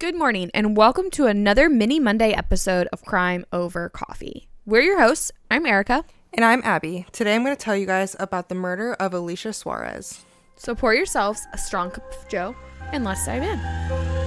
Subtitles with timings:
[0.00, 4.48] Good morning, and welcome to another mini Monday episode of Crime Over Coffee.
[4.64, 5.30] We're your hosts.
[5.50, 6.06] I'm Erica.
[6.32, 7.04] And I'm Abby.
[7.12, 10.24] Today I'm going to tell you guys about the murder of Alicia Suarez.
[10.56, 12.56] So pour yourselves a strong cup of Joe,
[12.92, 14.19] and let's dive in.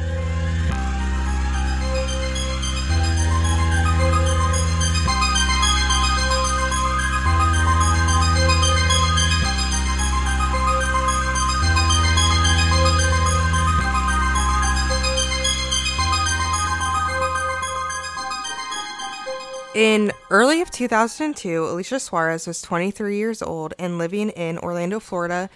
[19.74, 25.50] In early of 2002, Alicia Suarez was 23 years old and living in Orlando, Florida,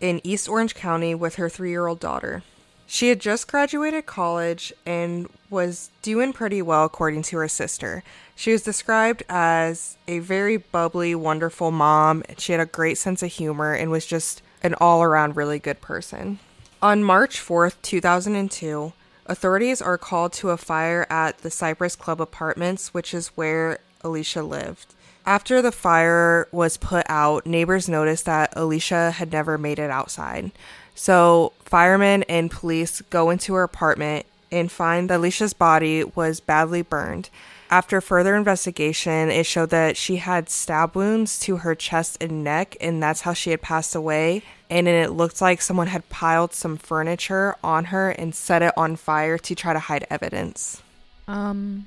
[0.00, 2.42] in East Orange County with her three year old daughter.
[2.88, 8.02] She had just graduated college and was doing pretty well, according to her sister.
[8.34, 12.24] She was described as a very bubbly, wonderful mom.
[12.38, 15.80] She had a great sense of humor and was just an all around really good
[15.80, 16.40] person.
[16.82, 18.92] On March 4th, 2002,
[19.30, 24.42] authorities are called to a fire at the Cypress Club Apartments, which is where Alicia
[24.42, 24.94] lived.
[25.24, 30.50] After the fire was put out, neighbors noticed that Alicia had never made it outside.
[30.94, 36.82] So, firemen and police go into her apartment and find that Alicia's body was badly
[36.82, 37.30] burned.
[37.70, 42.76] After further investigation, it showed that she had stab wounds to her chest and neck,
[42.80, 44.42] and that's how she had passed away.
[44.68, 48.72] And then it looked like someone had piled some furniture on her and set it
[48.76, 50.82] on fire to try to hide evidence.
[51.28, 51.86] Um,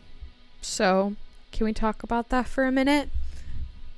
[0.61, 1.15] so
[1.51, 3.09] can we talk about that for a minute?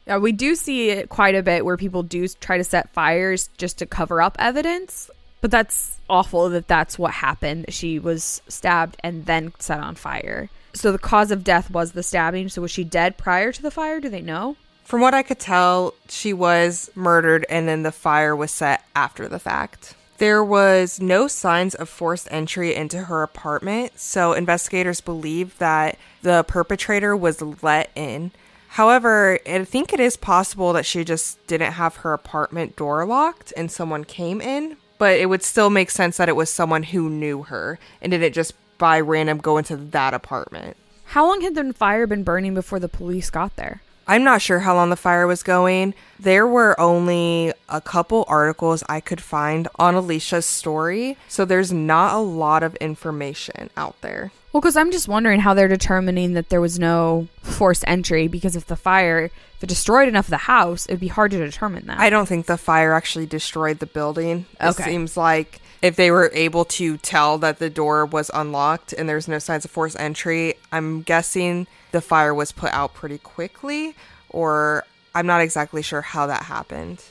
[0.07, 3.49] Yeah, we do see it quite a bit where people do try to set fires
[3.57, 5.09] just to cover up evidence,
[5.45, 7.67] but that's awful that that's what happened.
[7.69, 10.49] She was stabbed and then set on fire.
[10.73, 12.49] So the cause of death was the stabbing.
[12.49, 13.99] So was she dead prior to the fire?
[13.99, 14.55] Do they know?
[14.85, 19.27] From what I could tell, she was murdered and then the fire was set after
[19.27, 19.93] the fact.
[20.17, 26.43] There was no signs of forced entry into her apartment, so investigators believe that the
[26.47, 28.31] perpetrator was let in.
[28.69, 33.53] However, I think it is possible that she just didn't have her apartment door locked
[33.55, 37.11] and someone came in, but it would still make sense that it was someone who
[37.11, 40.75] knew her and didn't just by random go into that apartment.
[41.03, 43.83] How long had the fire been burning before the police got there?
[44.07, 45.93] I'm not sure how long the fire was going.
[46.19, 52.15] There were only a couple articles I could find on Alicia's story, so there's not
[52.15, 54.31] a lot of information out there.
[54.55, 58.55] Well, because I'm just wondering how they're determining that there was no forced entry because
[58.55, 61.87] if the fire, if it destroyed enough of the house, it'd be hard to determine
[61.87, 61.99] that.
[61.99, 64.45] I don't think the fire actually destroyed the building.
[64.61, 64.85] It Okay.
[64.85, 69.27] seems like if they were able to tell that the door was unlocked and there's
[69.27, 73.93] no signs of forced entry, I'm guessing the fire was put out pretty quickly,
[74.29, 77.03] or I'm not exactly sure how that happened.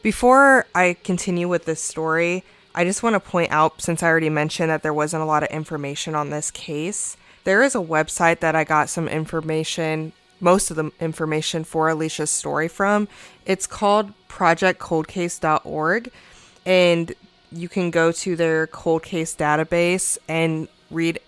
[0.00, 2.42] Before I continue with this story,
[2.76, 5.42] I just want to point out since I already mentioned that there wasn't a lot
[5.42, 10.70] of information on this case, there is a website that I got some information, most
[10.70, 13.08] of the information for Alicia's story from.
[13.46, 16.10] It's called projectcoldcase.org
[16.66, 17.14] and
[17.52, 21.20] you can go to their cold case database and read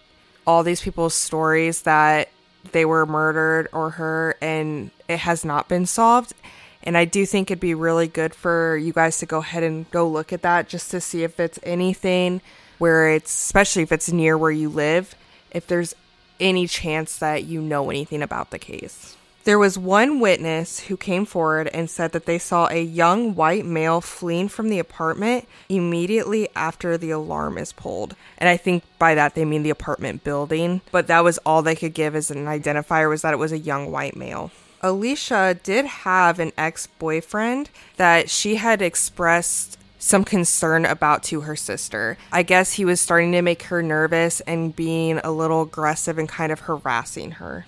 [0.45, 2.29] all these people's stories that
[2.73, 6.35] they were murdered or hurt and it has not been solved.
[6.83, 9.91] And I do think it'd be really good for you guys to go ahead and
[9.91, 12.41] go look at that just to see if it's anything
[12.79, 15.15] where it's, especially if it's near where you live,
[15.51, 15.95] if there's
[16.41, 19.17] any chance that you know anything about the case.
[19.45, 23.65] There was one witness who came forward and said that they saw a young white
[23.65, 28.15] male fleeing from the apartment immediately after the alarm is pulled.
[28.37, 31.77] And I think by that they mean the apartment building, but that was all they
[31.77, 34.51] could give as an identifier was that it was a young white male.
[34.83, 42.17] Alicia did have an ex-boyfriend that she had expressed some concern about to her sister.
[42.31, 46.29] I guess he was starting to make her nervous and being a little aggressive and
[46.29, 47.67] kind of harassing her.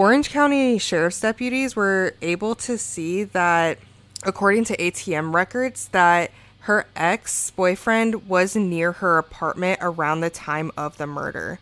[0.00, 3.76] Orange County Sheriff's deputies were able to see that,
[4.22, 6.30] according to ATM records, that
[6.60, 11.58] her ex boyfriend was near her apartment around the time of the murder.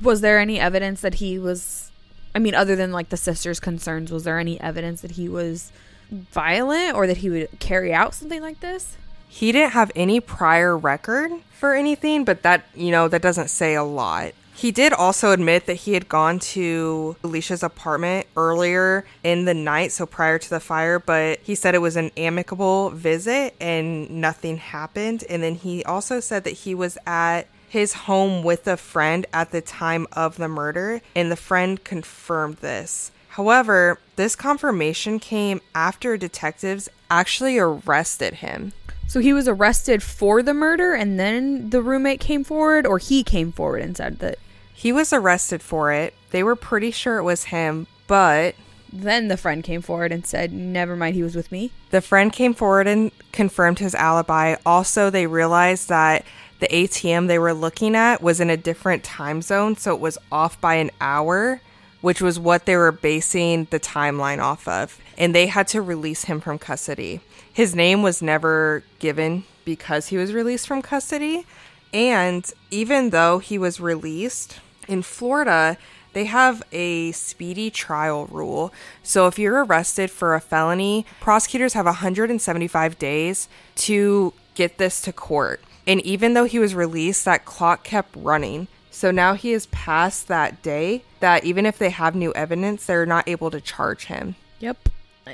[0.00, 1.90] Was there any evidence that he was?
[2.32, 5.72] I mean, other than like the sister's concerns, was there any evidence that he was
[6.12, 8.96] violent or that he would carry out something like this?
[9.28, 13.74] He didn't have any prior record for anything, but that, you know, that doesn't say
[13.74, 14.32] a lot.
[14.56, 19.90] He did also admit that he had gone to Alicia's apartment earlier in the night,
[19.92, 24.58] so prior to the fire, but he said it was an amicable visit and nothing
[24.58, 25.24] happened.
[25.28, 29.50] And then he also said that he was at his home with a friend at
[29.50, 33.10] the time of the murder, and the friend confirmed this.
[33.30, 38.72] However, this confirmation came after detectives actually arrested him.
[39.08, 43.22] So he was arrested for the murder and then the roommate came forward or he
[43.22, 44.38] came forward and said that
[44.74, 46.12] He was arrested for it.
[46.30, 48.54] They were pretty sure it was him, but
[48.92, 52.32] then the friend came forward and said, "Never mind, he was with me." the friend
[52.32, 54.56] came forward and confirmed his alibi.
[54.66, 56.24] Also, they realized that
[56.58, 60.18] the ATM they were looking at was in a different time zone, so it was
[60.32, 61.60] off by an hour,
[62.00, 64.98] which was what they were basing the timeline off of.
[65.16, 67.20] And they had to release him from custody.
[67.52, 71.46] His name was never given because he was released from custody.
[71.94, 74.58] And even though he was released
[74.88, 75.78] in Florida,
[76.12, 78.74] they have a speedy trial rule.
[79.04, 85.12] So if you're arrested for a felony, prosecutors have 175 days to get this to
[85.12, 85.62] court.
[85.86, 88.66] And even though he was released, that clock kept running.
[88.90, 93.06] So now he is past that day that even if they have new evidence, they're
[93.06, 94.34] not able to charge him.
[94.58, 94.88] Yep.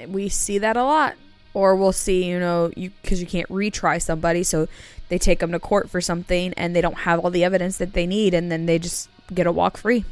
[0.08, 1.16] We see that a lot.
[1.52, 4.68] Or we'll see, you know, you cuz you can't retry somebody, so
[5.08, 7.92] they take them to court for something and they don't have all the evidence that
[7.92, 10.04] they need and then they just get a walk free.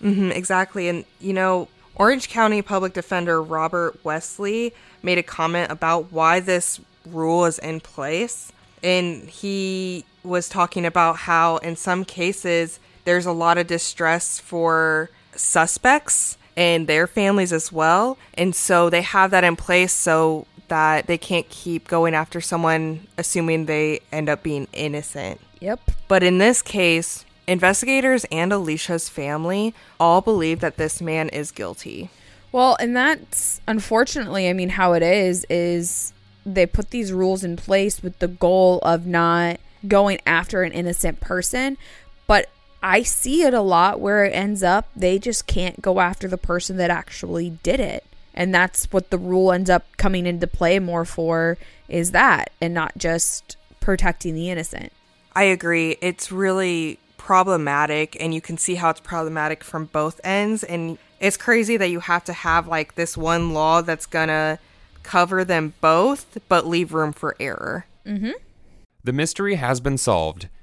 [0.00, 0.88] hmm exactly.
[0.88, 4.72] And, you know, Orange County Public Defender Robert Wesley
[5.02, 8.52] made a comment about why this rule is in place.
[8.82, 15.10] And he was talking about how, in some cases, there's a lot of distress for
[15.34, 18.18] suspects and their families as well.
[18.34, 23.06] And so they have that in place so that they can't keep going after someone
[23.18, 25.40] assuming they end up being innocent.
[25.60, 25.80] Yep.
[26.08, 32.10] But in this case, investigators and Alicia's family all believe that this man is guilty.
[32.52, 36.12] Well, and that's unfortunately, I mean, how it is is
[36.44, 41.20] they put these rules in place with the goal of not going after an innocent
[41.20, 41.76] person,
[42.26, 42.48] but
[42.82, 46.38] I see it a lot where it ends up they just can't go after the
[46.38, 48.05] person that actually did it.
[48.36, 51.56] And that's what the rule ends up coming into play more for
[51.88, 54.92] is that and not just protecting the innocent.
[55.34, 55.96] I agree.
[56.00, 60.62] It's really problematic, and you can see how it's problematic from both ends.
[60.64, 64.58] And it's crazy that you have to have like this one law that's gonna
[65.02, 67.86] cover them both, but leave room for error.
[68.04, 68.32] Mm-hmm.
[69.04, 70.48] The mystery has been solved.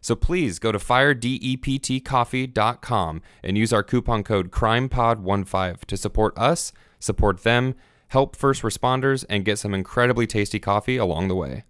[0.00, 7.42] So please go to firedeptcoffee.com and use our coupon code CrimePod15 to support us, support
[7.42, 7.74] them,
[8.08, 11.64] help first responders, and get some incredibly tasty coffee along the way.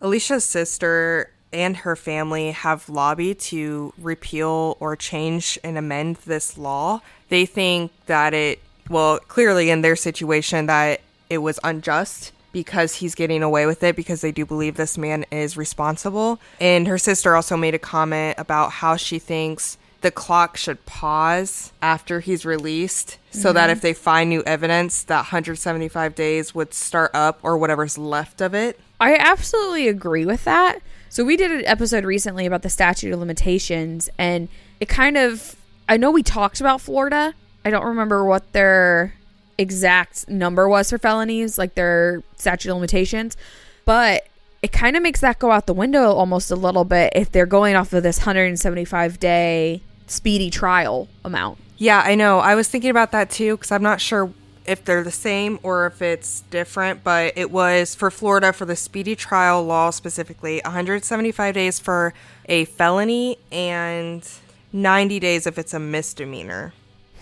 [0.00, 7.00] Alicia's sister and her family have lobbied to repeal or change and amend this law.
[7.28, 8.60] They think that it,
[8.90, 13.94] well, clearly in their situation, that it was unjust because he's getting away with it
[13.94, 16.40] because they do believe this man is responsible.
[16.58, 21.74] And her sister also made a comment about how she thinks the clock should pause
[21.82, 23.72] after he's released so that mm-hmm.
[23.72, 28.54] if they find new evidence, that 175 days would start up or whatever's left of
[28.54, 28.80] it.
[28.98, 30.78] I absolutely agree with that.
[31.10, 34.48] So we did an episode recently about the statute of limitations and
[34.80, 35.56] it kind of
[35.90, 37.34] I know we talked about Florida.
[37.66, 39.12] I don't remember what their
[39.58, 43.36] exact number was for felonies, like their statute of limitations,
[43.84, 44.28] but
[44.62, 47.46] it kind of makes that go out the window almost a little bit if they're
[47.46, 51.58] going off of this 175 day speedy trial amount.
[51.78, 52.38] Yeah, I know.
[52.38, 54.32] I was thinking about that too because I'm not sure
[54.66, 58.76] if they're the same or if it's different, but it was for Florida for the
[58.76, 62.12] speedy trial law specifically 175 days for
[62.46, 64.28] a felony and
[64.72, 66.72] 90 days if it's a misdemeanor.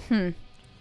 [0.09, 0.31] Hmm.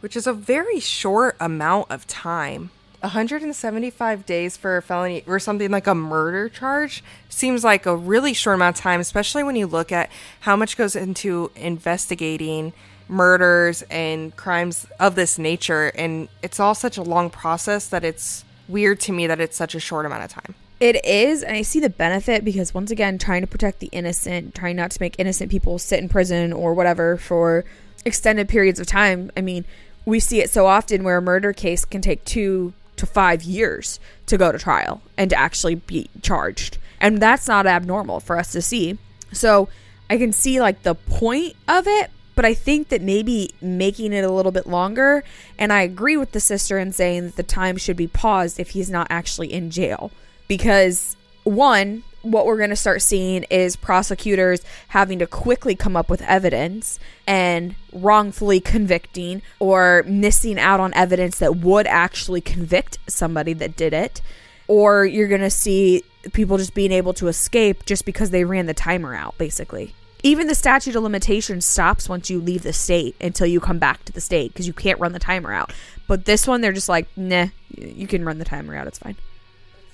[0.04, 2.72] Which is a very short amount of time.
[3.00, 8.34] 175 days for a felony or something like a murder charge seems like a really
[8.34, 12.74] short amount of time, especially when you look at how much goes into investigating
[13.08, 15.94] murders and crimes of this nature.
[15.96, 19.74] And it's all such a long process that it's weird to me that it's such
[19.74, 20.54] a short amount of time.
[20.82, 24.54] It is, and I see the benefit because once again, trying to protect the innocent,
[24.54, 27.64] trying not to make innocent people sit in prison or whatever for
[28.04, 29.32] extended periods of time.
[29.38, 29.64] I mean,
[30.06, 34.00] we see it so often where a murder case can take two to five years
[34.28, 36.78] to go to trial and to actually be charged.
[37.00, 38.98] And that's not abnormal for us to see.
[39.32, 39.70] So
[40.10, 44.24] I can see like the point of it, but I think that maybe making it
[44.24, 45.24] a little bit longer,
[45.58, 48.70] and I agree with the sister in saying that the time should be paused if
[48.72, 50.12] he's not actually in jail.
[50.48, 56.10] Because one, what we're going to start seeing is prosecutors having to quickly come up
[56.10, 63.54] with evidence and wrongfully convicting or missing out on evidence that would actually convict somebody
[63.54, 64.22] that did it.
[64.68, 68.66] Or you're going to see people just being able to escape just because they ran
[68.66, 69.94] the timer out, basically.
[70.26, 74.06] Even the statute of limitations stops once you leave the state until you come back
[74.06, 75.74] to the state because you can't run the timer out.
[76.08, 78.88] But this one, they're just like, nah, you can run the timer out.
[78.88, 79.18] It's fine.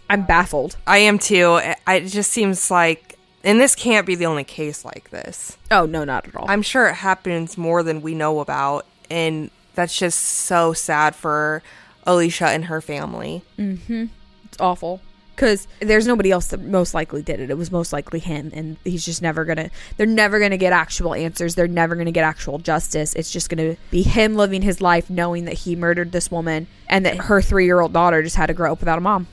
[0.09, 0.75] I'm baffled.
[0.87, 1.59] I am too.
[1.87, 5.57] It just seems like, and this can't be the only case like this.
[5.71, 6.45] Oh, no, not at all.
[6.49, 11.61] I'm sure it happens more than we know about, and that's just so sad for
[12.05, 13.43] Alicia and her family.
[13.57, 14.05] Mm-hmm.
[14.45, 15.01] It's awful
[15.35, 17.49] because there's nobody else that most likely did it.
[17.49, 19.69] It was most likely him, and he's just never gonna.
[19.95, 21.55] They're never gonna get actual answers.
[21.55, 23.13] They're never gonna get actual justice.
[23.13, 27.05] It's just gonna be him living his life knowing that he murdered this woman and
[27.05, 29.27] that her three year old daughter just had to grow up without a mom.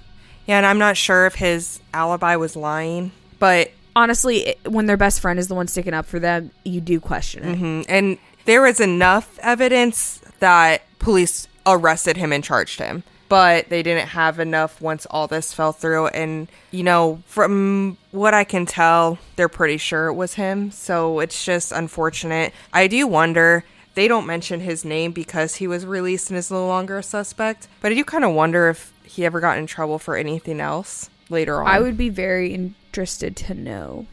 [0.47, 4.99] Yeah, and I'm not sure if his alibi was lying, but Honestly, it, when their
[4.99, 7.59] best friend is the one sticking up for them, you do question it.
[7.59, 13.83] Mm, and there was enough evidence that police arrested him and charged him but they
[13.83, 16.07] didn't have enough once all this fell through.
[16.09, 20.71] And you know from what i can tell they're pretty sure it was him.
[20.71, 22.53] So it's just unfortunate.
[22.73, 26.67] I do wonder they don't mention his name because he was released and is no
[26.67, 29.99] longer a suspect but i do kind of wonder if he ever got in trouble
[29.99, 34.07] for anything else later on I would be very interested to know.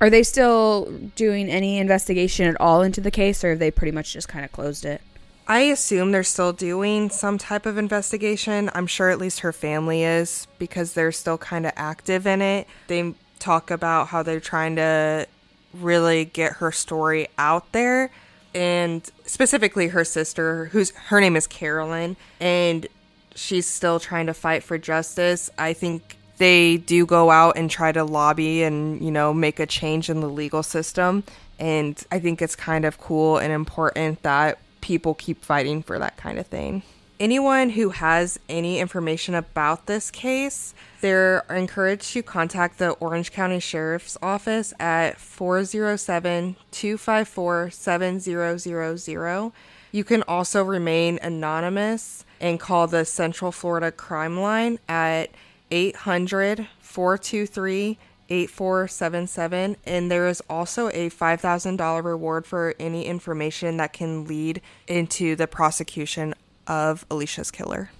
[0.00, 3.92] Are they still doing any investigation at all into the case, or have they pretty
[3.92, 5.00] much just kind of closed it?
[5.46, 8.70] I assume they're still doing some type of investigation.
[8.74, 12.66] I'm sure at least her family is because they're still kind of active in it.
[12.88, 15.26] They talk about how they're trying to
[15.74, 18.10] really get her story out there
[18.54, 22.86] and specifically her sister who's her name is Carolyn and
[23.34, 25.50] she's still trying to fight for justice.
[25.58, 29.66] I think they do go out and try to lobby and, you know, make a
[29.66, 31.24] change in the legal system.
[31.58, 36.16] And I think it's kind of cool and important that people keep fighting for that
[36.16, 36.82] kind of thing.
[37.20, 43.60] Anyone who has any information about this case, they're encouraged to contact the Orange County
[43.60, 49.52] Sheriff's Office at 407 254 7000.
[49.92, 55.30] You can also remain anonymous and call the Central Florida Crime Line at
[55.70, 64.24] 800 423 8477 and there is also a $5000 reward for any information that can
[64.24, 66.34] lead into the prosecution
[66.66, 67.90] of alicia's killer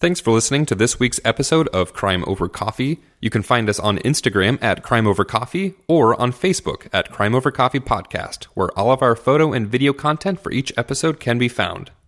[0.00, 3.00] Thanks for listening to this week's episode of Crime Over Coffee.
[3.20, 7.34] You can find us on Instagram at Crime Over Coffee or on Facebook at Crime
[7.34, 11.36] Over Coffee Podcast, where all of our photo and video content for each episode can
[11.36, 11.90] be found.